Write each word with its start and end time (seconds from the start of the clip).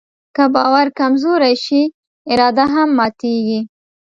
که 0.35 0.43
باور 0.53 0.87
کمزوری 0.99 1.55
شي، 1.65 1.81
اراده 2.31 2.65
هم 2.73 2.89
ماتيږي. 2.97 3.59